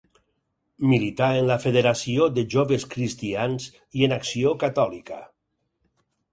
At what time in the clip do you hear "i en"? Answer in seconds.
4.01-4.19